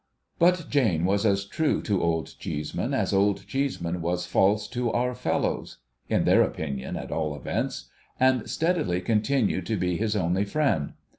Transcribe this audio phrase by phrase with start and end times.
[0.39, 5.13] But Jane was as true to Old Cheeseman as Old Cheeseman was false to our
[5.13, 5.77] fellows—
[6.09, 10.93] in their opinion, at all events— and steadily continued to be his only friend.